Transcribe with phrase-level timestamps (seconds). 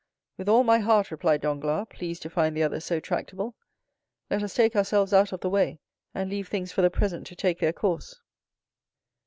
[0.35, 3.53] "With all my heart!" replied Danglars, pleased to find the other so tractable.
[4.31, 5.79] "Let us take ourselves out of the way,
[6.11, 8.19] and leave things for the present to take their course."